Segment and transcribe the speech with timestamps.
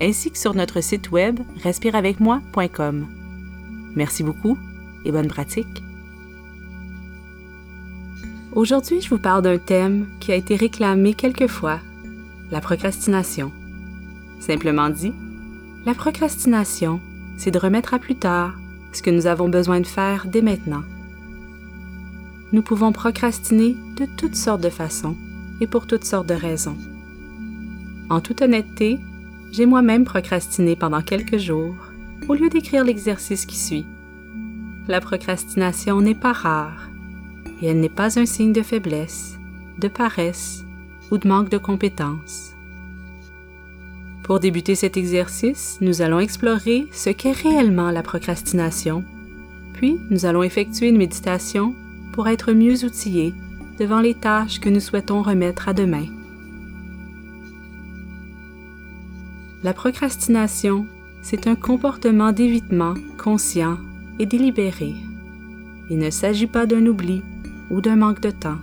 [0.00, 3.06] ainsi que sur notre site web respireavecmoi.com.
[3.94, 4.56] Merci beaucoup
[5.04, 5.82] et bonne pratique.
[8.52, 11.80] Aujourd'hui, je vous parle d'un thème qui a été réclamé quelquefois,
[12.50, 13.52] la procrastination.
[14.40, 15.12] Simplement dit,
[15.84, 17.00] la procrastination,
[17.36, 18.54] c'est de remettre à plus tard
[18.92, 20.82] ce que nous avons besoin de faire dès maintenant.
[22.52, 25.16] Nous pouvons procrastiner de toutes sortes de façons
[25.60, 26.76] et pour toutes sortes de raisons.
[28.10, 28.98] En toute honnêteté,
[29.52, 31.76] j'ai moi-même procrastiné pendant quelques jours
[32.28, 33.86] au lieu d'écrire l'exercice qui suit.
[34.86, 36.88] La procrastination n'est pas rare
[37.60, 39.38] et elle n'est pas un signe de faiblesse,
[39.78, 40.64] de paresse
[41.10, 42.54] ou de manque de compétences.
[44.22, 49.02] Pour débuter cet exercice, nous allons explorer ce qu'est réellement la procrastination,
[49.72, 51.74] puis nous allons effectuer une méditation
[52.12, 53.32] pour être mieux outillés
[53.78, 56.06] devant les tâches que nous souhaitons remettre à demain.
[59.64, 60.86] La procrastination,
[61.20, 63.76] c'est un comportement d'évitement conscient
[64.20, 64.94] et délibéré.
[65.90, 67.22] Il ne s'agit pas d'un oubli
[67.68, 68.58] ou d'un manque de temps.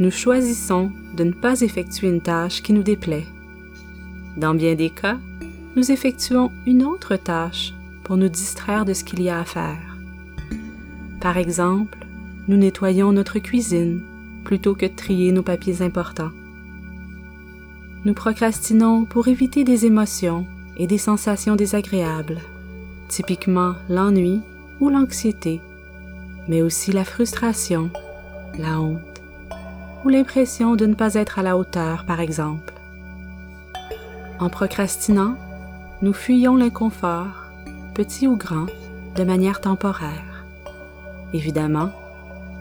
[0.00, 3.26] Nous choisissons de ne pas effectuer une tâche qui nous déplaît.
[4.36, 5.18] Dans bien des cas,
[5.76, 7.72] nous effectuons une autre tâche
[8.02, 9.96] pour nous distraire de ce qu'il y a à faire.
[11.20, 11.98] Par exemple,
[12.48, 14.02] nous nettoyons notre cuisine
[14.44, 16.32] plutôt que de trier nos papiers importants.
[18.06, 22.38] Nous procrastinons pour éviter des émotions et des sensations désagréables,
[23.08, 24.42] typiquement l'ennui
[24.78, 25.60] ou l'anxiété,
[26.46, 27.90] mais aussi la frustration,
[28.60, 29.00] la honte
[30.04, 32.74] ou l'impression de ne pas être à la hauteur, par exemple.
[34.38, 35.34] En procrastinant,
[36.00, 37.50] nous fuyons l'inconfort,
[37.92, 38.66] petit ou grand,
[39.16, 40.44] de manière temporaire.
[41.32, 41.90] Évidemment,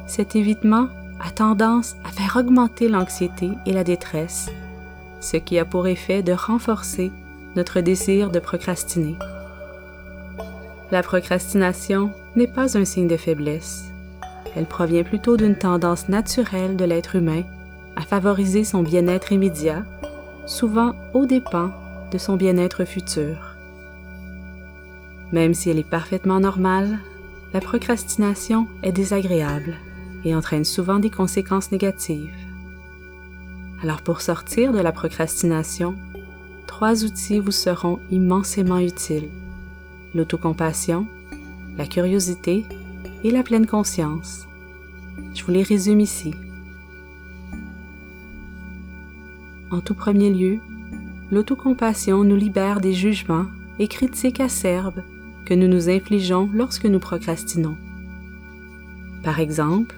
[0.08, 0.88] cet évitement
[1.20, 4.50] a tendance à faire augmenter l'anxiété et la détresse
[5.26, 7.12] ce qui a pour effet de renforcer
[7.56, 9.16] notre désir de procrastiner.
[10.92, 13.86] La procrastination n'est pas un signe de faiblesse.
[14.56, 17.44] Elle provient plutôt d'une tendance naturelle de l'être humain
[17.96, 19.84] à favoriser son bien-être immédiat,
[20.46, 21.72] souvent aux dépens
[22.12, 23.56] de son bien-être futur.
[25.32, 27.00] Même si elle est parfaitement normale,
[27.54, 29.76] la procrastination est désagréable
[30.24, 32.45] et entraîne souvent des conséquences négatives.
[33.82, 35.96] Alors pour sortir de la procrastination,
[36.66, 39.30] trois outils vous seront immensément utiles.
[40.14, 41.08] L'autocompassion,
[41.78, 42.66] la curiosité
[43.24, 44.48] et la pleine conscience.
[45.34, 46.34] Je vous les résume ici.
[49.72, 50.60] En tout premier lieu,
[51.32, 53.48] l'autocompassion nous libère des jugements
[53.80, 55.04] et critiques acerbes
[55.46, 57.78] que nous nous infligeons lorsque nous procrastinons.
[59.24, 59.96] Par exemple,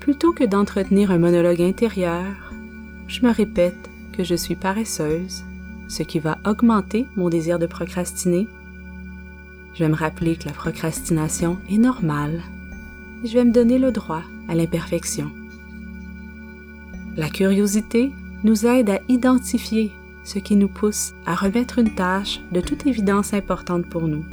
[0.00, 2.52] plutôt que d'entretenir un monologue intérieur,
[3.12, 5.44] je me répète que je suis paresseuse,
[5.88, 8.48] ce qui va augmenter mon désir de procrastiner.
[9.74, 12.42] Je vais me rappeler que la procrastination est normale
[13.24, 15.30] je vais me donner le droit à l'imperfection.
[17.16, 18.10] La curiosité
[18.42, 19.92] nous aide à identifier
[20.24, 24.24] ce qui nous pousse à remettre une tâche de toute évidence importante pour nous.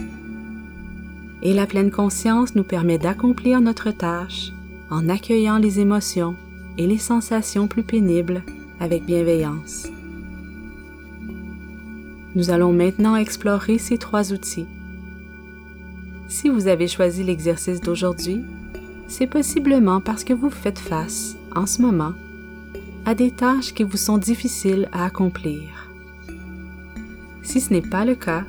[1.42, 4.52] Et la pleine conscience nous permet d'accomplir notre tâche
[4.90, 6.36] en accueillant les émotions
[6.78, 8.44] et les sensations plus pénibles
[8.80, 9.88] avec bienveillance.
[12.36, 14.68] Nous allons maintenant explorer ces trois outils.
[16.28, 18.44] Si vous avez choisi l'exercice d'aujourd'hui,
[19.08, 22.14] c'est possiblement parce que vous faites face, en ce moment,
[23.06, 25.90] à des tâches qui vous sont difficiles à accomplir.
[27.42, 28.44] Si ce n'est pas le cas,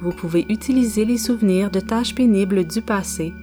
[0.00, 3.34] vous pouvez utiliser les souvenirs de tâches pénibles du passé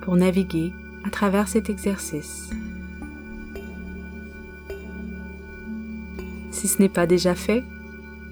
[0.00, 0.72] pour naviguer
[1.04, 2.50] à travers cet exercice.
[6.60, 7.64] Si ce n'est pas déjà fait,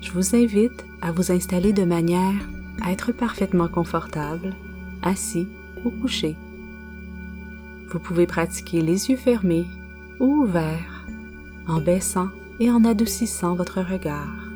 [0.03, 2.35] je vous invite à vous installer de manière
[2.83, 4.55] à être parfaitement confortable,
[5.01, 5.49] assis
[5.83, 6.37] ou couché.
[7.91, 9.65] Vous pouvez pratiquer les yeux fermés
[10.21, 11.07] ou ouverts,
[11.69, 12.29] en baissant
[12.61, 14.51] et en adoucissant votre regard.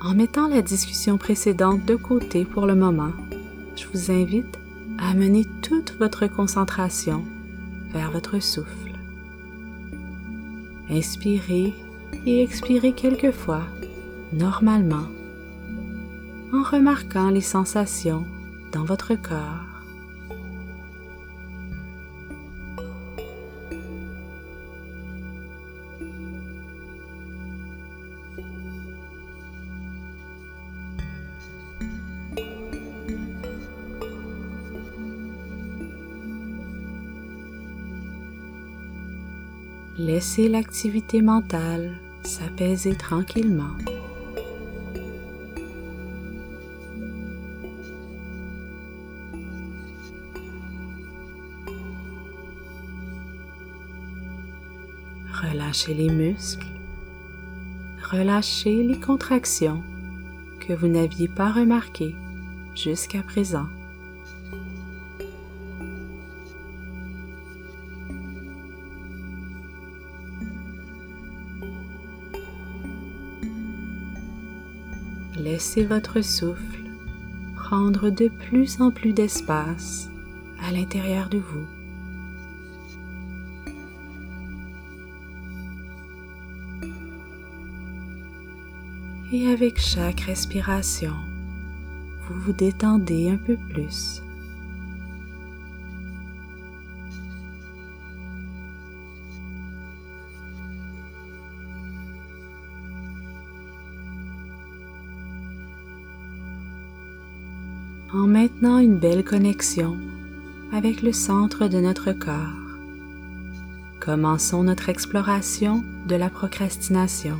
[0.00, 3.12] En mettant la discussion précédente de côté pour le moment,
[3.76, 4.58] je vous invite
[4.96, 7.26] à amener toute votre concentration
[7.92, 8.85] vers votre souffle.
[10.90, 11.74] Inspirez
[12.26, 13.62] et expirez quelques fois,
[14.32, 15.08] normalement,
[16.52, 18.24] en remarquant les sensations
[18.72, 19.75] dans votre corps.
[40.16, 41.92] Laissez l'activité mentale
[42.22, 43.76] s'apaiser tranquillement.
[55.34, 56.66] Relâchez les muscles.
[58.10, 59.82] Relâchez les contractions
[60.66, 62.16] que vous n'aviez pas remarquées
[62.74, 63.66] jusqu'à présent.
[75.46, 76.82] Laissez votre souffle
[77.54, 80.10] prendre de plus en plus d'espace
[80.60, 81.64] à l'intérieur de vous.
[89.32, 91.14] Et avec chaque respiration,
[92.22, 94.22] vous vous détendez un peu plus.
[108.16, 109.98] En maintenant une belle connexion
[110.72, 112.78] avec le centre de notre corps.
[114.00, 117.38] Commençons notre exploration de la procrastination.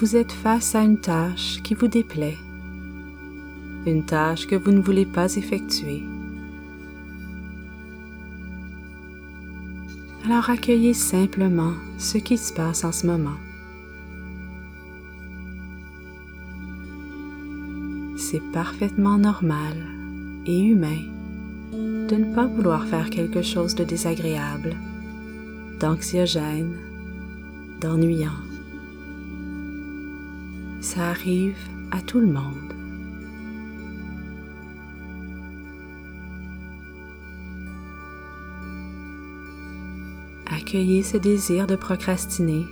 [0.00, 2.38] Vous êtes face à une tâche qui vous déplaît,
[3.84, 6.02] une tâche que vous ne voulez pas effectuer.
[10.24, 13.36] Alors accueillez simplement ce qui se passe en ce moment.
[18.30, 19.74] C'est parfaitement normal
[20.44, 21.00] et humain
[21.72, 24.76] de ne pas vouloir faire quelque chose de désagréable,
[25.80, 26.76] d'anxiogène,
[27.80, 28.42] d'ennuyant.
[30.82, 31.56] Ça arrive
[31.90, 32.74] à tout le monde.
[40.54, 42.66] Accueillez ce désir de procrastiner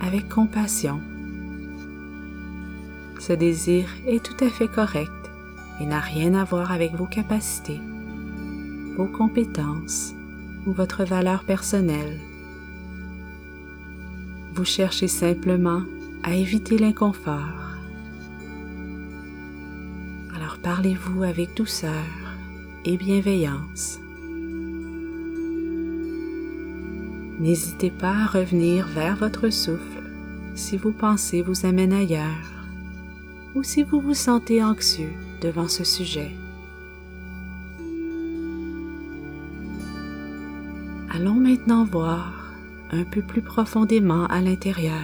[0.00, 1.02] avec compassion
[3.22, 5.12] ce désir est tout à fait correct
[5.80, 7.80] et n'a rien à voir avec vos capacités,
[8.96, 10.12] vos compétences
[10.66, 12.18] ou votre valeur personnelle.
[14.54, 15.82] Vous cherchez simplement
[16.24, 17.76] à éviter l'inconfort.
[20.34, 21.92] Alors parlez-vous avec douceur
[22.84, 24.00] et bienveillance.
[27.38, 30.02] N'hésitez pas à revenir vers votre souffle
[30.56, 32.61] si vous pensez vous amène ailleurs
[33.54, 36.34] ou si vous vous sentez anxieux devant ce sujet.
[41.10, 42.52] Allons maintenant voir
[42.90, 45.00] un peu plus profondément à l'intérieur.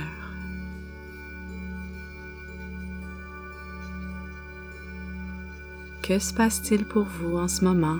[6.02, 7.98] Que se passe-t-il pour vous en ce moment?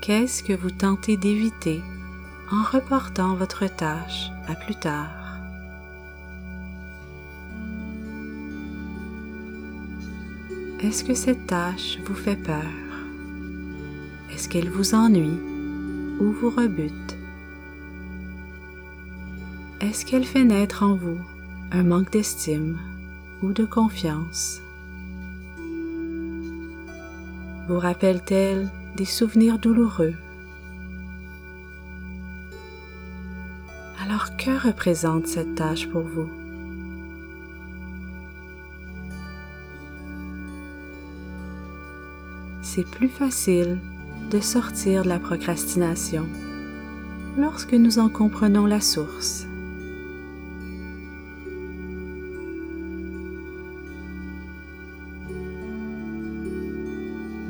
[0.00, 1.82] Qu'est-ce que vous tentez d'éviter
[2.50, 5.23] en reportant votre tâche à plus tard?
[10.84, 12.62] Est-ce que cette tâche vous fait peur?
[14.30, 15.40] Est-ce qu'elle vous ennuie
[16.20, 17.16] ou vous rebute?
[19.80, 21.16] Est-ce qu'elle fait naître en vous
[21.72, 22.78] un manque d'estime
[23.42, 24.60] ou de confiance?
[27.66, 30.14] Vous rappelle-t-elle des souvenirs douloureux?
[34.02, 36.28] Alors que représente cette tâche pour vous?
[42.74, 43.78] C'est plus facile
[44.32, 46.26] de sortir de la procrastination
[47.38, 49.46] lorsque nous en comprenons la source.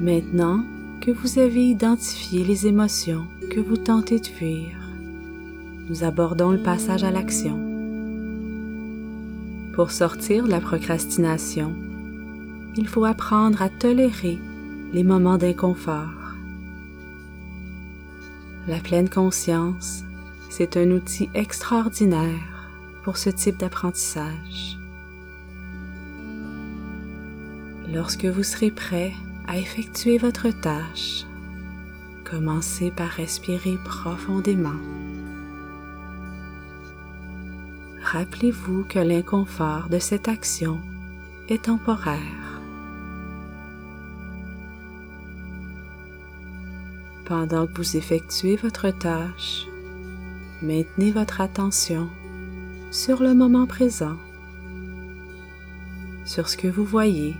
[0.02, 0.62] Maintenant
[1.00, 4.76] que vous avez identifié les émotions que vous tentez de fuir,
[5.88, 7.58] nous abordons le passage à l'action.
[9.72, 11.72] Pour sortir de la procrastination,
[12.76, 14.38] il faut apprendre à tolérer
[14.94, 16.34] les moments d'inconfort.
[18.68, 20.04] La pleine conscience,
[20.48, 22.70] c'est un outil extraordinaire
[23.02, 24.78] pour ce type d'apprentissage.
[27.92, 29.12] Lorsque vous serez prêt
[29.46, 31.26] à effectuer votre tâche,
[32.24, 34.80] commencez par respirer profondément.
[38.14, 40.78] rappelez-vous que l'inconfort de cette action
[41.48, 42.43] est temporaire.
[47.24, 49.66] Pendant que vous effectuez votre tâche,
[50.60, 52.10] maintenez votre attention
[52.90, 54.18] sur le moment présent,
[56.26, 57.34] sur ce que vous voyez,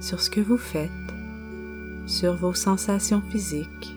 [0.00, 0.90] sur ce que vous faites,
[2.06, 3.96] sur vos sensations physiques.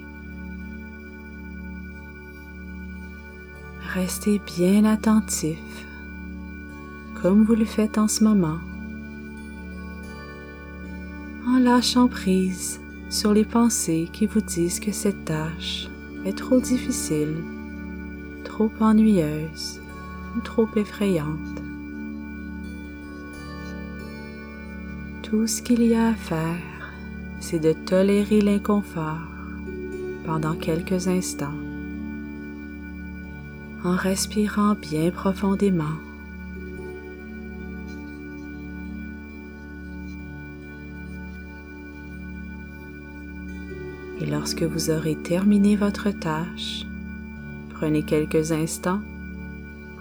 [3.96, 5.58] Restez bien attentif,
[7.20, 8.60] comme vous le faites en ce moment,
[11.48, 12.80] en lâchant prise
[13.10, 15.88] sur les pensées qui vous disent que cette tâche
[16.26, 17.36] est trop difficile,
[18.44, 19.82] trop ennuyeuse
[20.36, 21.62] ou trop effrayante.
[25.24, 26.94] Tout ce qu'il y a à faire,
[27.40, 29.28] c'est de tolérer l'inconfort
[30.26, 31.56] pendant quelques instants
[33.84, 36.07] en respirant bien profondément.
[44.48, 46.86] Lorsque vous aurez terminé votre tâche,
[47.72, 49.02] prenez quelques instants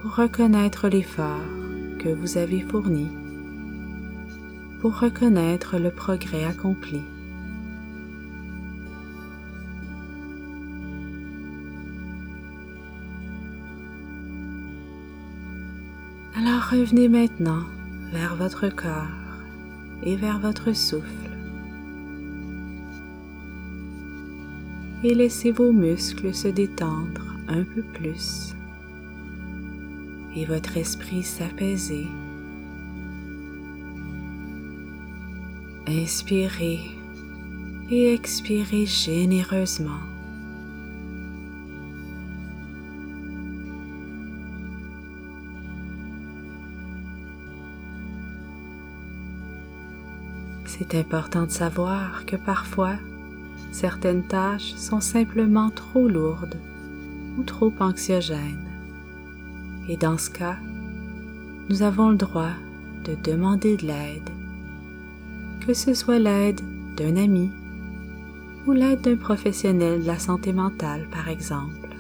[0.01, 1.43] pour reconnaître l'effort
[1.99, 3.09] que vous avez fourni,
[4.81, 7.01] pour reconnaître le progrès accompli.
[16.37, 17.65] Alors revenez maintenant
[18.13, 19.09] vers votre corps
[20.05, 21.26] et vers votre souffle.
[25.05, 28.55] Et laissez vos muscles se détendre un peu plus
[30.35, 32.07] et votre esprit s'apaiser.
[35.87, 36.81] Inspirez
[37.91, 40.01] et expirez généreusement.
[50.67, 52.97] C'est important de savoir que parfois,
[53.77, 56.59] certaines tâches sont simplement trop lourdes
[57.39, 58.71] ou trop anxiogènes.
[59.89, 60.57] Et dans ce cas,
[61.69, 62.55] nous avons le droit
[63.05, 64.31] de demander de l'aide,
[65.67, 66.61] que ce soit l'aide
[66.97, 67.51] d'un ami
[68.67, 71.91] ou l'aide d'un professionnel de la santé mentale, par exemple.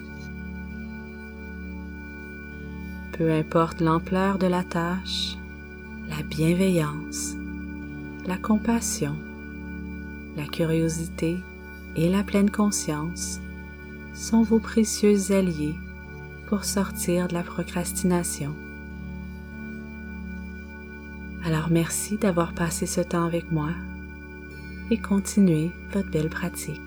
[3.12, 5.36] Peu importe l'ampleur de la tâche,
[6.08, 7.36] la bienveillance
[8.26, 9.14] la compassion,
[10.36, 11.38] la curiosité
[11.96, 13.40] et la pleine conscience
[14.14, 15.74] sont vos précieux alliés
[16.46, 18.54] pour sortir de la procrastination.
[21.44, 23.70] Alors merci d'avoir passé ce temps avec moi
[24.90, 26.85] et continuez votre belle pratique.